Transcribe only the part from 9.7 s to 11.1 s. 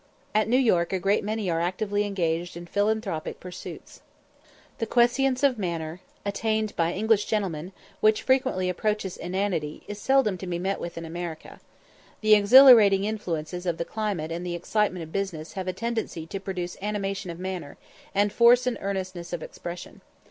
is seldom to be met with in